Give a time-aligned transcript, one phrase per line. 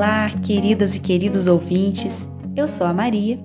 [0.00, 2.26] Olá, queridas e queridos ouvintes.
[2.56, 3.38] Eu sou a Maria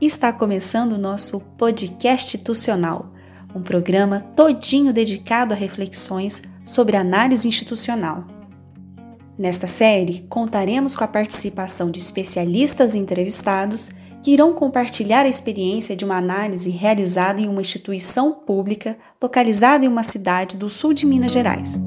[0.00, 3.12] e está começando o nosso podcast institucional,
[3.54, 8.24] um programa todinho dedicado a reflexões sobre análise institucional.
[9.38, 13.90] Nesta série, contaremos com a participação de especialistas e entrevistados
[14.20, 19.88] que irão compartilhar a experiência de uma análise realizada em uma instituição pública localizada em
[19.88, 21.80] uma cidade do sul de Minas Gerais.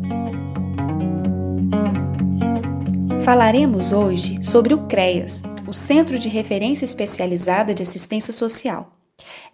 [3.23, 8.97] Falaremos hoje sobre o CREAS, o Centro de Referência Especializada de Assistência Social.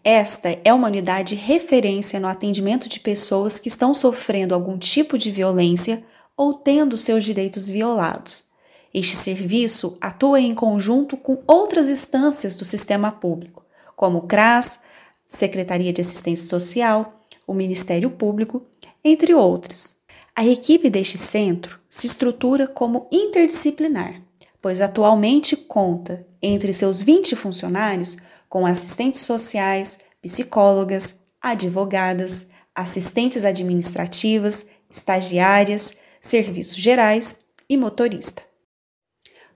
[0.04, 5.30] Esta é uma unidade referência no atendimento de pessoas que estão sofrendo algum tipo de
[5.30, 6.04] violência
[6.36, 8.44] ou tendo seus direitos violados.
[8.92, 13.64] Este serviço atua em conjunto com outras instâncias do sistema público,
[13.96, 14.80] como o CRAS,
[15.28, 18.66] Secretaria de Assistência Social, o Ministério Público,
[19.04, 19.99] entre outros.
[20.40, 24.22] A equipe deste centro se estrutura como interdisciplinar,
[24.62, 28.16] pois atualmente conta, entre seus 20 funcionários,
[28.48, 37.36] com assistentes sociais, psicólogas, advogadas, assistentes administrativas, estagiárias, serviços gerais
[37.70, 38.42] e motorista.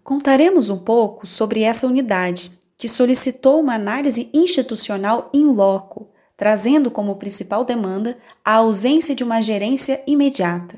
[0.04, 6.03] Contaremos um pouco sobre essa unidade, que solicitou uma análise institucional in loco,
[6.44, 10.78] trazendo como principal demanda a ausência de uma gerência imediata.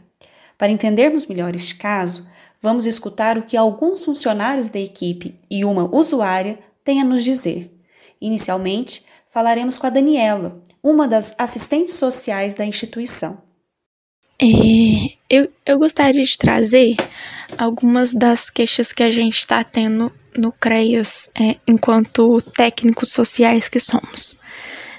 [0.60, 2.30] Para entendermos melhor este caso,
[2.62, 7.76] vamos escutar o que alguns funcionários da equipe e uma usuária têm a nos dizer.
[8.22, 13.40] Inicialmente, falaremos com a Daniela, uma das assistentes sociais da instituição.
[14.40, 14.46] É,
[15.28, 16.96] eu, eu gostaria de trazer
[17.58, 23.80] algumas das queixas que a gente está tendo no CREAS é, enquanto técnicos sociais que
[23.80, 24.45] somos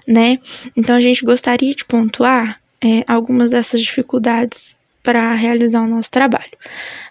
[0.06, 0.38] né?
[0.76, 6.50] Então a gente gostaria de pontuar é, algumas dessas dificuldades para realizar o nosso trabalho.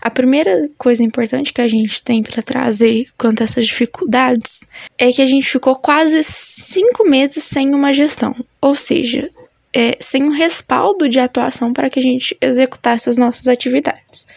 [0.02, 5.10] A primeira coisa importante que a gente tem para trazer quanto a essas dificuldades é
[5.14, 9.30] que a gente ficou quase cinco meses sem uma gestão, ou seja,
[9.74, 14.28] é, sem um respaldo de atuação para que a gente executasse as nossas atividades.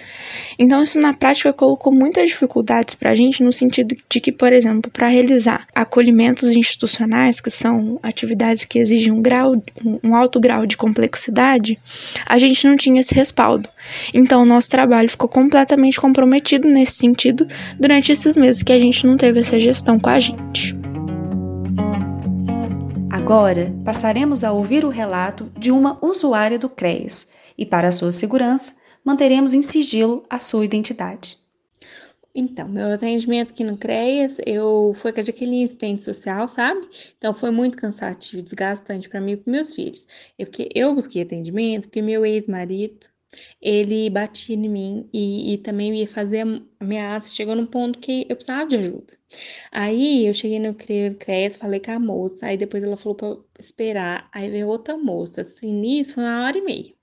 [0.58, 4.52] Então, isso na prática colocou muitas dificuldades para a gente, no sentido de que, por
[4.52, 9.52] exemplo, para realizar acolhimentos institucionais, que são atividades que exigem um, grau,
[10.02, 11.78] um alto grau de complexidade,
[12.26, 13.68] a gente não tinha esse respaldo.
[14.12, 17.46] Então, o nosso trabalho ficou completamente comprometido nesse sentido
[17.78, 20.76] durante esses meses que a gente não teve essa gestão com a gente.
[23.08, 28.72] Agora, passaremos a ouvir o relato de uma usuária do CREAS e, para sua segurança,
[29.08, 31.38] manteremos em sigilo a sua identidade.
[32.34, 36.86] Então, meu atendimento aqui no CREAS, eu foi com aquele assistente social, sabe?
[37.16, 40.06] Então, foi muito cansativo, desgastante para mim e para meus filhos.
[40.38, 43.06] Eu, porque eu busquei atendimento, porque meu ex-marido
[43.62, 46.44] ele batia em mim e, e também ia fazer
[46.78, 47.30] ameaça.
[47.30, 49.14] Chegou num ponto que eu precisava de ajuda.
[49.72, 54.28] Aí eu cheguei no CREAS, falei com a moça, aí depois ela falou para esperar,
[54.32, 55.40] aí veio outra moça.
[55.40, 56.97] Assim, nisso foi uma hora e meia.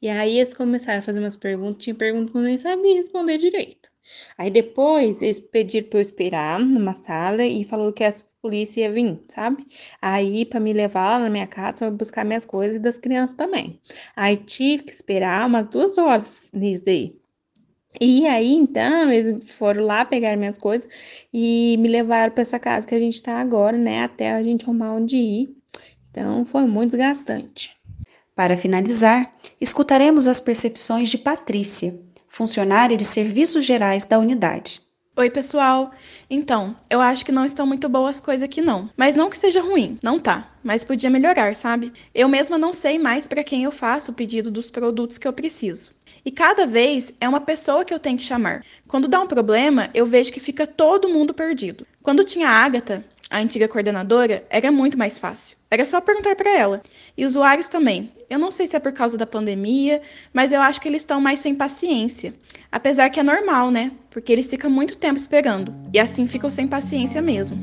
[0.00, 3.38] E aí eles começaram a fazer umas perguntas, tinha perguntas que eu nem sabia responder
[3.38, 3.90] direito.
[4.36, 8.92] Aí depois eles pediram para eu esperar numa sala e falou que as polícia ia
[8.92, 9.64] vir, sabe?
[10.02, 13.34] Aí para me levar lá na minha casa para buscar minhas coisas e das crianças
[13.34, 13.80] também.
[14.14, 17.16] Aí tive que esperar umas duas horas nisso daí.
[17.98, 20.88] E aí, então, eles foram lá pegar minhas coisas
[21.32, 24.02] e me levaram para essa casa que a gente está agora, né?
[24.02, 25.56] Até a gente arrumar onde ir.
[26.10, 27.74] Então, foi muito desgastante.
[28.34, 31.94] Para finalizar, escutaremos as percepções de Patrícia,
[32.26, 34.82] funcionária de serviços gerais da unidade.
[35.16, 35.92] Oi, pessoal.
[36.28, 38.90] Então, eu acho que não estão muito boas coisas aqui não.
[38.96, 40.50] Mas não que seja ruim, não tá.
[40.64, 41.92] Mas podia melhorar, sabe?
[42.12, 45.32] Eu mesma não sei mais para quem eu faço o pedido dos produtos que eu
[45.32, 45.92] preciso.
[46.24, 48.64] E cada vez é uma pessoa que eu tenho que chamar.
[48.88, 51.86] Quando dá um problema, eu vejo que fica todo mundo perdido.
[52.02, 55.56] Quando tinha a Agatha, a antiga coordenadora, era muito mais fácil.
[55.68, 56.80] Era só perguntar para ela.
[57.16, 58.12] E usuários também.
[58.30, 60.00] Eu não sei se é por causa da pandemia,
[60.32, 62.32] mas eu acho que eles estão mais sem paciência.
[62.70, 63.90] Apesar que é normal, né?
[64.08, 65.74] Porque eles ficam muito tempo esperando.
[65.92, 67.58] E assim ficam sem paciência mesmo.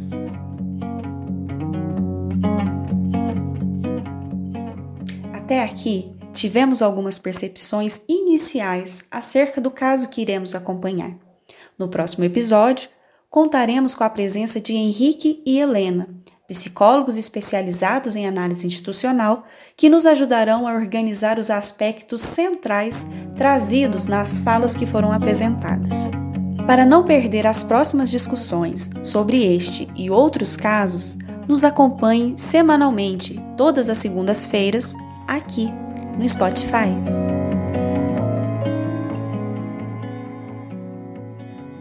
[5.32, 11.16] Até aqui, tivemos algumas percepções iniciais acerca do caso que iremos acompanhar.
[11.80, 12.90] No próximo episódio,
[13.32, 16.10] contaremos com a presença de Henrique e Helena,
[16.50, 19.46] psicólogos especializados em análise institucional,
[19.78, 23.08] que nos ajudarão a organizar os aspectos centrais
[23.38, 26.10] trazidos nas falas que foram apresentadas.
[26.68, 31.18] Para não perder as próximas discussões sobre este e outros casos,
[31.48, 34.94] nos acompanhe semanalmente, todas as segundas-feiras,
[35.26, 35.72] aqui
[36.18, 37.31] no Spotify.